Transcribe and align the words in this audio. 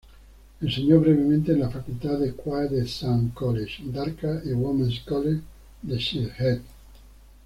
Enseñó 0.61 0.99
brevemente 0.99 1.51
en 1.51 1.59
la 1.59 1.69
Facultad 1.69 2.17
de 2.17 2.33
Quaid-e-Azam 2.33 3.29
College, 3.35 3.83
Dhaka 3.85 4.41
y 4.45 4.51
Women's 4.53 5.01
College, 5.01 5.43
de 5.83 5.99
Sylhet. 6.01 6.61